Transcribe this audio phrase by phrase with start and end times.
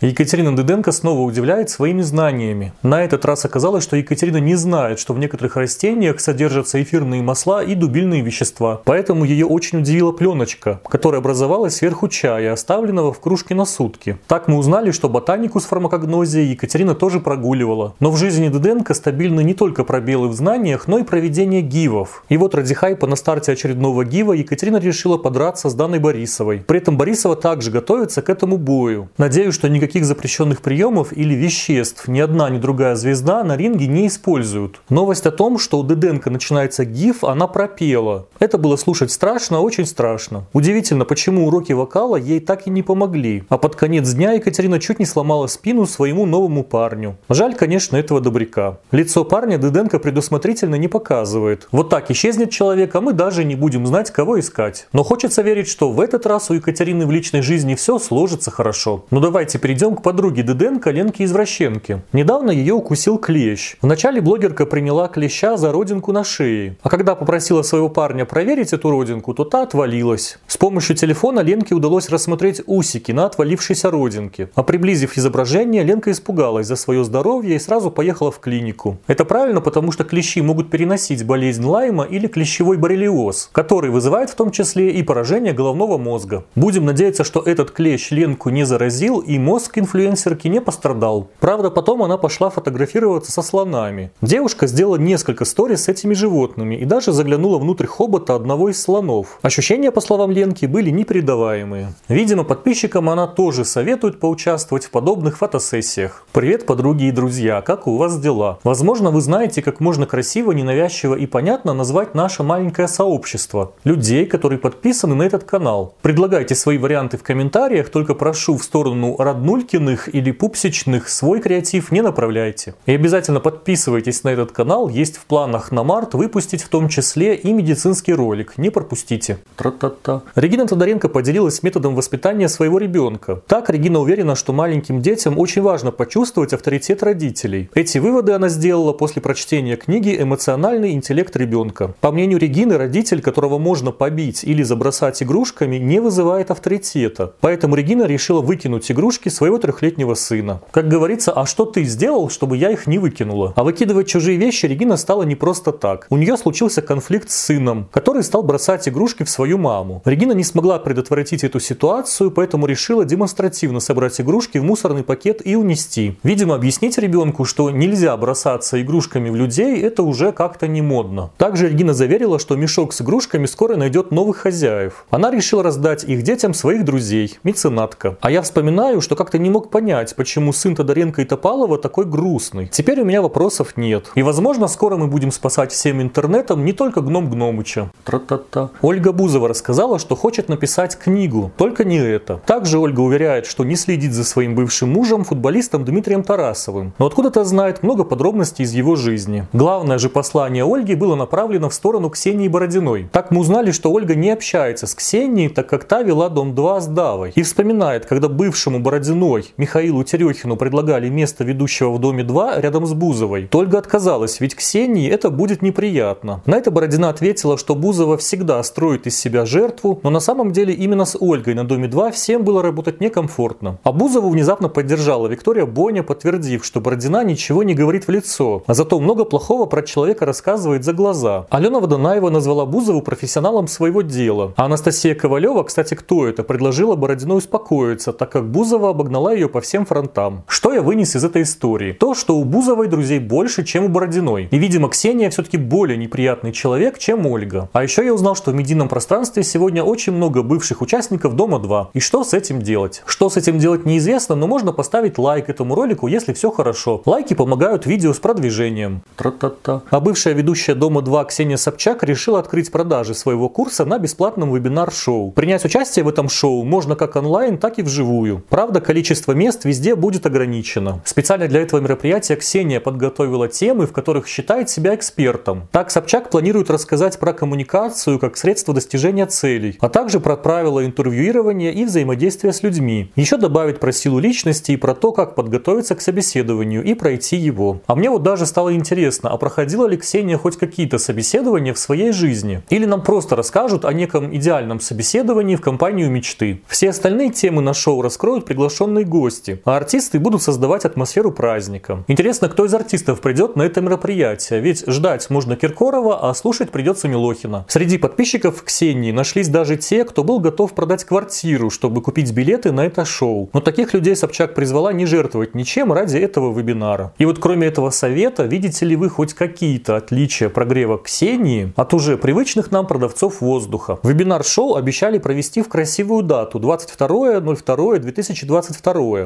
[0.00, 2.72] Екатерина Дыденко снова удивляет своими знаниями.
[2.84, 7.64] На этот раз оказалось, что Екатерина не знает, что в некоторых растениях содержатся эфирные масла
[7.64, 8.80] и дубильные вещества.
[8.84, 14.18] Поэтому ее очень удивила пленочка, которая образовалась сверху чая, оставленного в кружке на сутки.
[14.28, 17.96] Так мы узнали, что ботанику с фармакогнозией Екатерина тоже прогуливала.
[17.98, 22.22] Но в жизни Дыденко стабильны не только пробелы в знаниях, но и проведение гивов.
[22.28, 26.62] И вот ради хайпа на старте очередного гива Екатерина решила подраться с Даной Борисовой.
[26.64, 29.08] При этом Борисова также готовится к этому бою.
[29.18, 33.86] Надеюсь, что никаких никаких запрещенных приемов или веществ ни одна, ни другая звезда на ринге
[33.86, 34.82] не используют.
[34.90, 38.26] Новость о том, что у Деденко начинается гиф, она пропела.
[38.38, 40.44] Это было слушать страшно, очень страшно.
[40.52, 43.44] Удивительно, почему уроки вокала ей так и не помогли.
[43.48, 47.16] А под конец дня Екатерина чуть не сломала спину своему новому парню.
[47.30, 48.80] Жаль, конечно, этого добряка.
[48.92, 51.66] Лицо парня Деденко предусмотрительно не показывает.
[51.72, 54.86] Вот так исчезнет человек, а мы даже не будем знать, кого искать.
[54.92, 59.06] Но хочется верить, что в этот раз у Екатерины в личной жизни все сложится хорошо.
[59.10, 62.02] Ну давайте перейдем Перейдем к подруге Дыденко, Ленке Извращенке.
[62.12, 63.76] Недавно ее укусил клещ.
[63.80, 66.76] Вначале блогерка приняла клеща за родинку на шее.
[66.82, 70.40] А когда попросила своего парня проверить эту родинку, то та отвалилась.
[70.48, 74.50] С помощью телефона Ленке удалось рассмотреть усики на отвалившейся родинке.
[74.56, 78.98] А приблизив изображение, Ленка испугалась за свое здоровье и сразу поехала в клинику.
[79.06, 84.34] Это правильно, потому что клещи могут переносить болезнь Лайма или клещевой боррелиоз, который вызывает в
[84.34, 86.44] том числе и поражение головного мозга.
[86.56, 91.28] Будем надеяться, что этот клещ Ленку не заразил и мозг мозг инфлюенсерки не пострадал.
[91.40, 94.10] Правда, потом она пошла фотографироваться со слонами.
[94.22, 99.38] Девушка сделала несколько сториз с этими животными и даже заглянула внутрь хобота одного из слонов.
[99.42, 101.92] Ощущения, по словам Ленки, были непередаваемые.
[102.08, 106.24] Видимо, подписчикам она тоже советует поучаствовать в подобных фотосессиях.
[106.32, 108.58] Привет, подруги и друзья, как у вас дела?
[108.64, 113.72] Возможно, вы знаете, как можно красиво, ненавязчиво и понятно назвать наше маленькое сообщество.
[113.84, 115.94] Людей, которые подписаны на этот канал.
[116.00, 121.90] Предлагайте свои варианты в комментариях, только прошу в сторону родной Нулькиных или Пупсичных свой креатив
[121.90, 122.74] не направляйте.
[122.86, 127.34] И обязательно подписывайтесь на этот канал, есть в планах на март выпустить в том числе
[127.34, 129.38] и медицинский ролик, не пропустите.
[129.56, 130.22] Тра-та-та.
[130.36, 133.42] Регина Тодоренко поделилась методом воспитания своего ребенка.
[133.48, 137.68] Так Регина уверена, что маленьким детям очень важно почувствовать авторитет родителей.
[137.74, 141.94] Эти выводы она сделала после прочтения книги «Эмоциональный интеллект ребенка».
[142.00, 147.32] По мнению Регины, родитель, которого можно побить или забросать игрушками, не вызывает авторитета.
[147.40, 150.60] Поэтому Регина решила выкинуть игрушки своего своего трехлетнего сына.
[150.72, 153.54] Как говорится, а что ты сделал, чтобы я их не выкинула?
[153.56, 156.06] А выкидывать чужие вещи Регина стала не просто так.
[156.10, 160.02] У нее случился конфликт с сыном, который стал бросать игрушки в свою маму.
[160.04, 165.56] Регина не смогла предотвратить эту ситуацию, поэтому решила демонстративно собрать игрушки в мусорный пакет и
[165.56, 166.18] унести.
[166.22, 171.30] Видимо, объяснить ребенку, что нельзя бросаться игрушками в людей, это уже как-то не модно.
[171.38, 175.06] Также Регина заверила, что мешок с игрушками скоро найдет новых хозяев.
[175.08, 178.18] Она решила раздать их детям своих друзей, меценатка.
[178.20, 182.66] А я вспоминаю, что как-то не мог понять, почему сын Тодоренко и Топалова такой грустный.
[182.66, 184.10] Теперь у меня вопросов нет.
[184.14, 187.90] И возможно скоро мы будем спасать всем интернетом не только Гном Гномыча.
[188.04, 188.70] Тра-та-та.
[188.82, 192.40] Ольга Бузова рассказала, что хочет написать книгу, только не это.
[192.46, 196.92] Также Ольга уверяет, что не следит за своим бывшим мужем, футболистом Дмитрием Тарасовым.
[196.98, 199.46] Но откуда-то знает много подробностей из его жизни.
[199.52, 203.08] Главное же послание Ольги было направлено в сторону Ксении Бородиной.
[203.12, 206.80] Так мы узнали, что Ольга не общается с Ксенией, так как та вела Дом 2
[206.80, 207.32] с Давой.
[207.34, 212.86] И вспоминает, когда бывшему Бородину Ильиной Михаилу Терехину предлагали место ведущего в Доме 2 рядом
[212.86, 213.46] с Бузовой.
[213.46, 216.42] Только отказалась, ведь Ксении это будет неприятно.
[216.46, 220.72] На это Бородина ответила, что Бузова всегда строит из себя жертву, но на самом деле
[220.72, 223.78] именно с Ольгой на Доме 2 всем было работать некомфортно.
[223.82, 228.74] А Бузову внезапно поддержала Виктория Боня, подтвердив, что Бородина ничего не говорит в лицо, а
[228.74, 231.46] зато много плохого про человека рассказывает за глаза.
[231.50, 234.52] Алена Водонаева назвала Бузову профессионалом своего дела.
[234.56, 239.48] А Анастасия Ковалева, кстати, кто это, предложила Бородину успокоиться, так как Бузова обогнала прогнала ее
[239.48, 240.44] по всем фронтам.
[240.46, 241.92] Что я вынес из этой истории?
[241.92, 244.48] То, что у Бузовой друзей больше, чем у Бородиной.
[244.50, 247.68] И, видимо, Ксения все-таки более неприятный человек, чем Ольга.
[247.72, 251.88] А еще я узнал, что в медийном пространстве сегодня очень много бывших участников Дома-2.
[251.94, 253.02] И что с этим делать?
[253.06, 257.02] Что с этим делать неизвестно, но можно поставить лайк этому ролику, если все хорошо.
[257.04, 259.02] Лайки помогают видео с продвижением.
[259.16, 259.82] Тра-та-та.
[259.90, 265.32] А бывшая ведущая Дома-2 Ксения Собчак решила открыть продажи своего курса на бесплатном вебинар-шоу.
[265.32, 268.44] Принять участие в этом шоу можно как онлайн, так и вживую.
[268.48, 271.00] Правда, количество количество мест везде будет ограничено.
[271.04, 275.68] Специально для этого мероприятия Ксения подготовила темы, в которых считает себя экспертом.
[275.70, 281.70] Так Собчак планирует рассказать про коммуникацию как средство достижения целей, а также про правила интервьюирования
[281.70, 283.12] и взаимодействия с людьми.
[283.14, 287.80] Еще добавить про силу личности и про то, как подготовиться к собеседованию и пройти его.
[287.86, 292.10] А мне вот даже стало интересно, а проходила ли Ксения хоть какие-то собеседования в своей
[292.10, 292.62] жизни?
[292.68, 296.62] Или нам просто расскажут о неком идеальном собеседовании в компанию мечты?
[296.66, 302.04] Все остальные темы на шоу раскроют приглашенные приглашенные гости, а артисты будут создавать атмосферу праздника.
[302.08, 307.08] Интересно, кто из артистов придет на это мероприятие, ведь ждать можно Киркорова, а слушать придется
[307.08, 307.64] Милохина.
[307.68, 312.86] Среди подписчиков Ксении нашлись даже те, кто был готов продать квартиру, чтобы купить билеты на
[312.86, 313.50] это шоу.
[313.52, 317.12] Но таких людей Собчак призвала не жертвовать ничем ради этого вебинара.
[317.18, 322.16] И вот кроме этого совета, видите ли вы хоть какие-то отличия прогрева Ксении от уже
[322.16, 323.98] привычных нам продавцов воздуха?
[324.02, 328.77] Вебинар-шоу обещали провести в красивую дату 22.02.2022,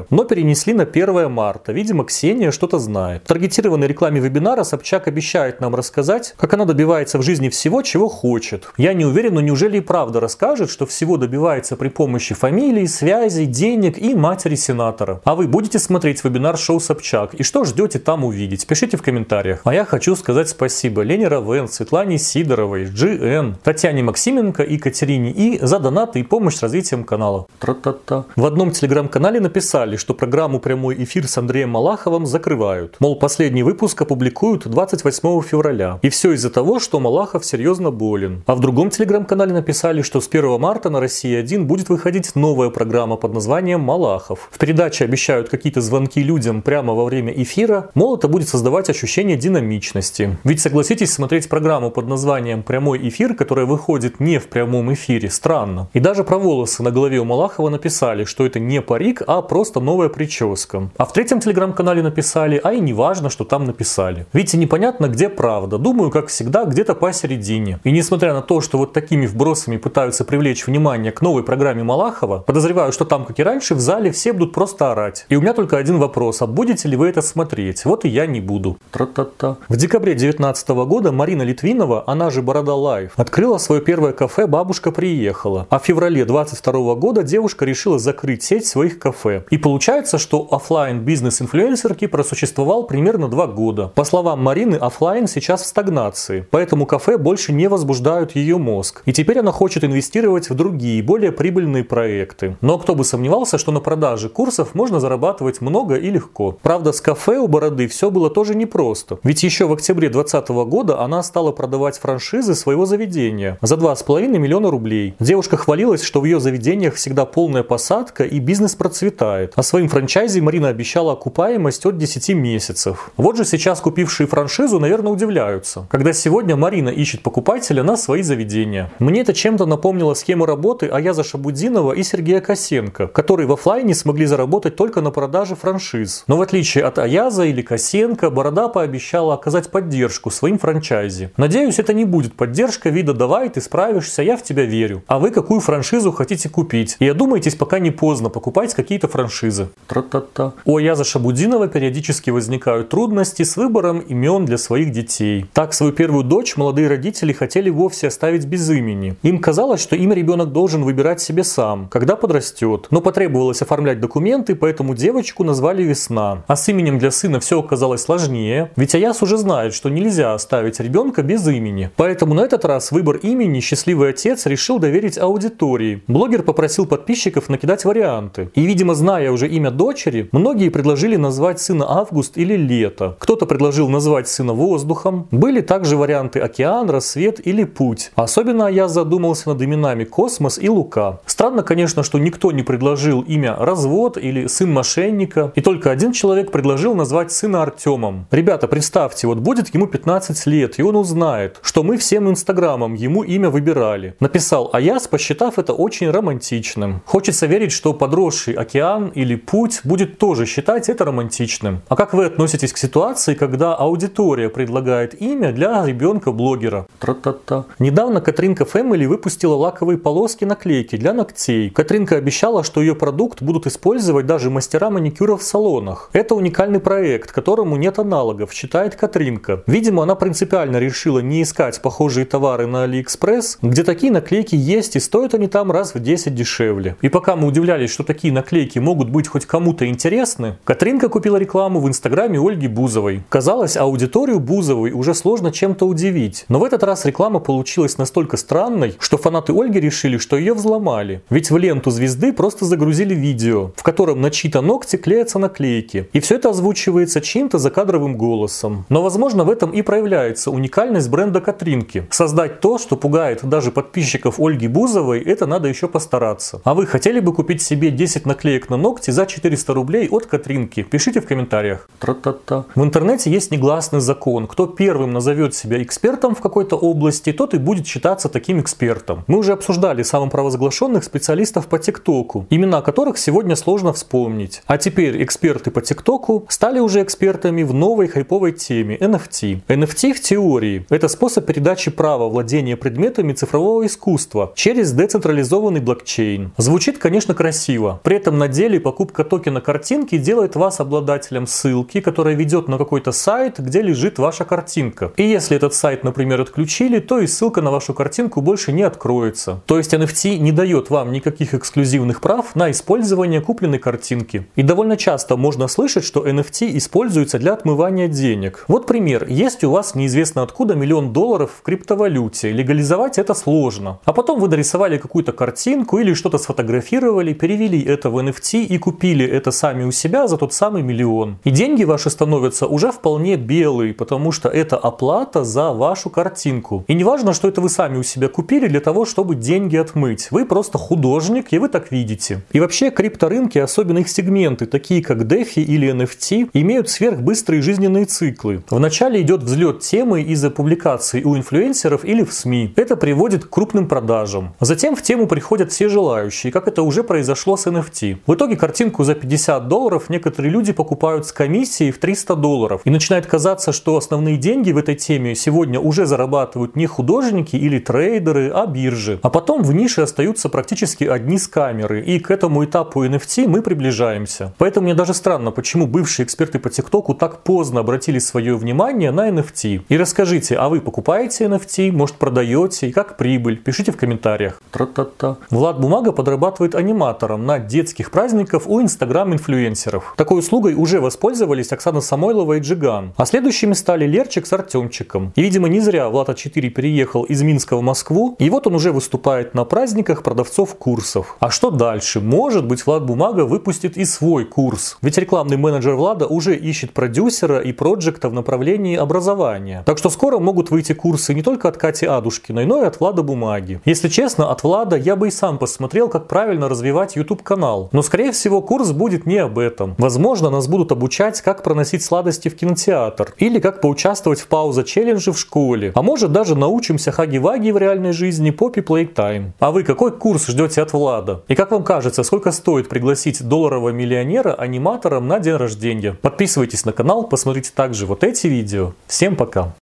[0.09, 1.71] но перенесли на 1 марта.
[1.71, 3.23] Видимо, Ксения что-то знает.
[3.23, 8.09] В таргетированной рекламе вебинара Собчак обещает нам рассказать, как она добивается в жизни всего, чего
[8.09, 8.67] хочет.
[8.77, 13.45] Я не уверен, но неужели и правда расскажет, что всего добивается при помощи фамилии, связей,
[13.45, 15.21] денег и матери сенатора?
[15.23, 17.33] А вы будете смотреть вебинар шоу Собчак?
[17.35, 18.65] И что ждете там увидеть?
[18.65, 19.61] Пишите в комментариях.
[19.63, 25.59] А я хочу сказать спасибо Лене Равен, Светлане Сидоровой, GN, Татьяне Максименко и Катерине И
[25.63, 27.47] за донаты и помощь с развитием канала.
[27.59, 28.25] Тра-та-та.
[28.35, 32.95] В одном телеграм-канале написали, что программу «Прямой эфир» с Андреем Малаховым закрывают.
[32.99, 35.99] Мол, последний выпуск опубликуют 28 февраля.
[36.01, 38.43] И все из-за того, что Малахов серьезно болен.
[38.47, 42.69] А в другом телеграм-канале написали, что с 1 марта на России 1 будет выходить новая
[42.69, 44.49] программа под названием «Малахов».
[44.51, 49.37] В передаче обещают какие-то звонки людям прямо во время эфира, мол, это будет создавать ощущение
[49.37, 50.37] динамичности.
[50.43, 55.89] Ведь согласитесь, смотреть программу под названием «Прямой эфир», которая выходит не в прямом эфире, странно.
[55.93, 59.79] И даже про волосы на голове у Малахова написали, что это не парик, а просто
[59.79, 60.89] новая прическа.
[60.97, 64.25] А в третьем телеграм-канале написали, а и не важно, что там написали.
[64.33, 65.77] Видите, непонятно, где правда.
[65.77, 67.79] Думаю, как всегда, где-то посередине.
[67.83, 72.39] И несмотря на то, что вот такими вбросами пытаются привлечь внимание к новой программе Малахова,
[72.39, 75.25] подозреваю, что там, как и раньше, в зале все будут просто орать.
[75.29, 77.85] И у меня только один вопрос, а будете ли вы это смотреть?
[77.85, 78.77] Вот и я не буду.
[78.91, 79.57] Тра-та-та.
[79.69, 84.91] В декабре 2019 года Марина Литвинова, она же Boroda Life, открыла свое первое кафе «Бабушка
[84.91, 85.67] приехала».
[85.69, 89.22] А в феврале 2022 года девушка решила закрыть сеть своих кафе.
[89.49, 93.91] И получается, что офлайн бизнес инфлюенсерки просуществовал примерно два года.
[93.95, 99.01] По словам Марины, офлайн сейчас в стагнации, поэтому кафе больше не возбуждают ее мозг.
[99.05, 102.57] И теперь она хочет инвестировать в другие, более прибыльные проекты.
[102.61, 106.57] Но кто бы сомневался, что на продаже курсов можно зарабатывать много и легко.
[106.61, 109.19] Правда, с кафе у Бороды все было тоже непросто.
[109.23, 114.69] Ведь еще в октябре 2020 года она стала продавать франшизы своего заведения за 2,5 миллиона
[114.69, 115.15] рублей.
[115.19, 119.12] Девушка хвалилась, что в ее заведениях всегда полная посадка и бизнес процветает.
[119.21, 123.11] А своим франчайзе Марина обещала окупаемость от 10 месяцев.
[123.17, 128.91] Вот же сейчас купившие франшизу, наверное, удивляются, когда сегодня Марина ищет покупателя на свои заведения.
[128.99, 134.25] Мне это чем-то напомнило схему работы Аяза Шабудинова и Сергея Косенко, которые в офлайне смогли
[134.25, 136.23] заработать только на продаже франшиз.
[136.27, 141.31] Но в отличие от Аяза или Косенко, Борода пообещала оказать поддержку своим франчайзе.
[141.37, 145.03] Надеюсь, это не будет поддержка вида «давай, ты справишься, я в тебя верю».
[145.07, 146.95] А вы какую франшизу хотите купить?
[146.99, 149.69] И одумайтесь, пока не поздно покупать какие-то франшизы.
[149.87, 150.53] Тра-та-та.
[150.65, 155.45] У Аяза Шабудинова периодически возникают трудности с выбором имен для своих детей.
[155.53, 159.15] Так, свою первую дочь молодые родители хотели вовсе оставить без имени.
[159.23, 162.87] Им казалось, что имя ребенок должен выбирать себе сам, когда подрастет.
[162.91, 166.43] Но потребовалось оформлять документы, поэтому девочку назвали Весна.
[166.47, 170.79] А с именем для сына все оказалось сложнее, ведь Аяс уже знает, что нельзя оставить
[170.79, 171.89] ребенка без имени.
[171.95, 176.03] Поэтому на этот раз выбор имени счастливый отец решил доверить аудитории.
[176.07, 178.49] Блогер попросил подписчиков накидать варианты.
[178.55, 183.15] И, видимо, зная уже имя дочери, многие предложили назвать сына Август или Лето.
[183.19, 185.27] Кто-то предложил назвать сына Воздухом.
[185.31, 188.11] Были также варианты Океан, Рассвет или Путь.
[188.15, 191.19] Особенно я задумался над именами Космос и Лука.
[191.25, 195.53] Странно, конечно, что никто не предложил имя Развод или Сын Мошенника.
[195.55, 198.27] И только один человек предложил назвать сына Артемом.
[198.31, 203.23] Ребята, представьте, вот будет ему 15 лет, и он узнает, что мы всем инстаграмом ему
[203.23, 204.15] имя выбирали.
[204.19, 207.01] Написал Аяс, посчитав это очень романтичным.
[207.05, 211.81] Хочется верить, что подросший океан или путь будет тоже считать это романтичным.
[211.87, 216.87] А как вы относитесь к ситуации, когда аудитория предлагает имя для ребенка-блогера?
[216.99, 217.65] Тра-та-та.
[217.79, 221.69] Недавно Катринка Family выпустила лаковые полоски наклейки для ногтей.
[221.69, 226.09] Катринка обещала, что ее продукт будут использовать даже мастера маникюра в салонах.
[226.13, 229.63] Это уникальный проект, которому нет аналогов, считает Катринка.
[229.67, 234.99] Видимо, она принципиально решила не искать похожие товары на Алиэкспресс, где такие наклейки есть и
[234.99, 236.95] стоят они там раз в 10 дешевле.
[237.01, 241.79] И пока мы удивлялись, что такие наклейки могут быть хоть кому-то интересны, Катринка купила рекламу
[241.79, 243.23] в инстаграме Ольги Бузовой.
[243.29, 246.45] Казалось, аудиторию Бузовой уже сложно чем-то удивить.
[246.49, 251.21] Но в этот раз реклама получилась настолько странной, что фанаты Ольги решили, что ее взломали.
[251.29, 256.07] Ведь в ленту звезды просто загрузили видео, в котором на чьи-то ногти клеятся наклейки.
[256.13, 258.85] И все это озвучивается чьим-то закадровым голосом.
[258.89, 262.07] Но возможно в этом и проявляется уникальность бренда Катринки.
[262.11, 266.61] Создать то, что пугает даже подписчиков Ольги Бузовой, это надо еще постараться.
[266.63, 270.25] А вы хотели бы купить себе 10 наклеек наклеек на ногти за 400 рублей от
[270.25, 270.83] Катринки.
[270.83, 271.89] Пишите в комментариях.
[271.99, 272.65] Тра-та-та.
[272.75, 274.47] В интернете есть негласный закон.
[274.47, 279.23] Кто первым назовет себя экспертом в какой-то области, тот и будет считаться таким экспертом.
[279.27, 284.61] Мы уже обсуждали самопровозглашенных специалистов по ТикТоку, имена которых сегодня сложно вспомнить.
[284.67, 289.61] А теперь эксперты по ТикТоку стали уже экспертами в новой хайповой теме NFT.
[289.67, 296.51] NFT в теории– это способ передачи права владения предметами цифрового искусства через децентрализованный блокчейн.
[296.57, 297.99] Звучит, конечно, красиво.
[298.03, 303.13] При этом на деле покупка токена картинки делает вас обладателем ссылки, которая ведет на какой-то
[303.13, 305.13] сайт, где лежит ваша картинка.
[305.15, 309.61] И если этот сайт, например, отключили, то и ссылка на вашу картинку больше не откроется.
[309.65, 314.45] То есть NFT не дает вам никаких эксклюзивных прав на использование купленной картинки.
[314.57, 318.65] И довольно часто можно слышать, что NFT используется для отмывания денег.
[318.67, 319.25] Вот пример.
[319.29, 322.51] Есть у вас неизвестно откуда миллион долларов в криптовалюте.
[322.51, 323.99] Легализовать это сложно.
[324.03, 329.25] А потом вы нарисовали какую-то картинку или что-то сфотографировали, перевели это в NFT и купили
[329.25, 331.37] это сами у себя за тот самый миллион.
[331.43, 336.83] И деньги ваши становятся уже вполне белые, потому что это оплата за вашу картинку.
[336.87, 340.27] И не важно, что это вы сами у себя купили для того, чтобы деньги отмыть.
[340.31, 342.41] Вы просто художник, и вы так видите.
[342.51, 348.63] И вообще крипторынки, особенно их сегменты, такие как DeFi или NFT, имеют сверхбыстрые жизненные циклы.
[348.69, 352.73] Вначале идет взлет темы из-за публикаций у инфлюенсеров или в СМИ.
[352.75, 354.53] Это приводит к крупным продажам.
[354.59, 358.17] Затем в тему приходят все желающие, как это уже произошло с NFT.
[358.25, 362.81] В итоге картинку за 50 долларов некоторые люди покупают с комиссией в 300 долларов.
[362.85, 367.79] И начинает казаться, что основные деньги в этой теме сегодня уже зарабатывают не художники или
[367.79, 369.19] трейдеры, а биржи.
[369.23, 372.01] А потом в нише остаются практически одни с камеры.
[372.01, 374.53] И к этому этапу NFT мы приближаемся.
[374.57, 379.29] Поэтому мне даже странно, почему бывшие эксперты по ТикТоку так поздно обратили свое внимание на
[379.31, 379.81] NFT.
[379.89, 383.57] И расскажите, а вы покупаете NFT, может продаете, и как прибыль?
[383.57, 384.61] Пишите в комментариях.
[384.71, 385.35] Тра-та-та.
[385.49, 390.13] Влад Бумага подрабатывает аниматором на детских праздников у инстаграм-инфлюенсеров.
[390.15, 393.13] Такой услугой уже воспользовались Оксана Самойлова и Джиган.
[393.17, 395.33] А следующими стали Лерчик с Артемчиком.
[395.35, 398.91] И, видимо, не зря Влад А4 переехал из Минска в Москву, и вот он уже
[398.91, 401.35] выступает на праздниках продавцов курсов.
[401.39, 402.21] А что дальше?
[402.21, 404.97] Может быть, Влад Бумага выпустит и свой курс.
[405.01, 409.81] Ведь рекламный менеджер Влада уже ищет продюсера и проекта в направлении образования.
[409.87, 413.23] Так что скоро могут выйти курсы не только от Кати Адушкиной, но и от Влада
[413.23, 413.81] Бумаги.
[413.85, 417.89] Если честно, от Влада я бы и сам посмотрел, как правильно развивать YouTube канал.
[417.93, 419.95] Но скорее всего курс будет не об этом.
[419.97, 423.33] Возможно, нас будут обучать, как проносить сладости в кинотеатр.
[423.37, 425.91] Или как поучаствовать в пауза челлендже в школе.
[425.95, 429.51] А может даже научимся хаги-ваги в реальной жизни попи Playtime.
[429.59, 431.43] А вы какой курс ждете от Влада?
[431.47, 436.17] И как вам кажется, сколько стоит пригласить долларового миллионера аниматором на день рождения?
[436.21, 438.93] Подписывайтесь на канал, посмотрите также вот эти видео.
[439.07, 439.71] Всем пока!